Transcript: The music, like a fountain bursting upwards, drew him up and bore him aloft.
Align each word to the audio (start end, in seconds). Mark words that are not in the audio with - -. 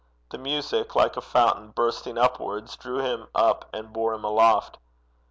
The 0.31 0.39
music, 0.39 0.95
like 0.95 1.15
a 1.15 1.21
fountain 1.21 1.69
bursting 1.69 2.17
upwards, 2.17 2.75
drew 2.75 3.01
him 3.01 3.27
up 3.35 3.69
and 3.71 3.93
bore 3.93 4.15
him 4.15 4.23
aloft. 4.23 4.79